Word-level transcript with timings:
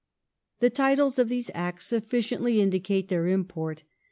The 0.61 0.71
titles 0.71 1.19
of 1.19 1.29
these 1.29 1.51
Acts 1.53 1.85
sufficiently 1.85 2.59
indicate 2.59 3.09
their 3.09 3.27
import. 3.27 3.83